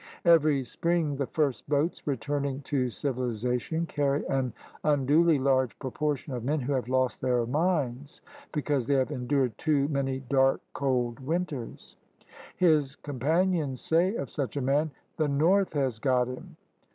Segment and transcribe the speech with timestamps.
[0.25, 4.51] Every spring the first boats returning to civilization carry an
[4.83, 8.19] unduly large proportion of men who have lost their minds
[8.51, 11.97] because they have endured too many dark, cold THE APPROACHES TO AMERICA 19 winters.
[12.57, 16.57] His companions say of such a man, "The North has got him."